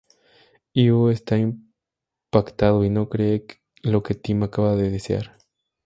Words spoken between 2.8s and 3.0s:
y